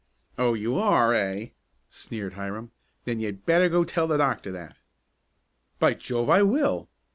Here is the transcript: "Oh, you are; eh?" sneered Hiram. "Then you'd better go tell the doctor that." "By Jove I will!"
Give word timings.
"Oh, 0.35 0.55
you 0.55 0.79
are; 0.79 1.13
eh?" 1.13 1.49
sneered 1.91 2.33
Hiram. 2.33 2.71
"Then 3.05 3.19
you'd 3.19 3.45
better 3.45 3.69
go 3.69 3.83
tell 3.83 4.07
the 4.07 4.17
doctor 4.17 4.51
that." 4.51 4.77
"By 5.77 5.93
Jove 5.93 6.27
I 6.27 6.41
will!" 6.41 6.89